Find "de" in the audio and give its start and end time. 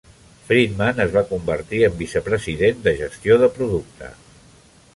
2.87-2.97, 3.43-3.51